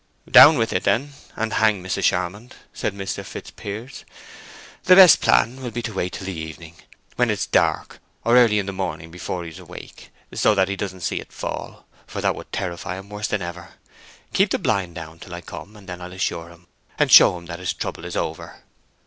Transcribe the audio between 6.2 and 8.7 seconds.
the evening, when it is dark, or early in